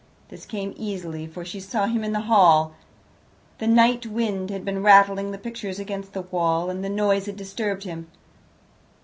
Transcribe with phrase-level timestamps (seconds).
[0.29, 2.73] This came easily, for she saw him in the hall.
[3.59, 7.35] The night wind had been rattling the pictures against the wall, and the noise had
[7.35, 8.09] disturbed him.